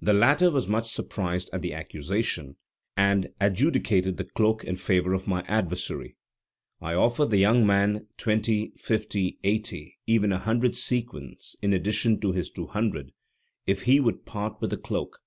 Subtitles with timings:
[0.00, 2.54] The latter was much surprised at the accusation,
[2.96, 6.16] and adjudicated the cloak in favor of my adversary.
[6.80, 12.30] I offered the young man twenty, fifty, eighty, even a hundred sequins in addition to
[12.30, 13.10] his two hundred,
[13.66, 15.18] if he would part with the cloak.